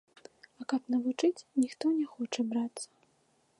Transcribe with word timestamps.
А 0.61 0.65
каб 0.73 0.81
навучыць, 0.93 1.45
ніхто 1.65 1.85
не 1.99 2.05
хоча 2.17 2.41
брацца. 2.55 2.87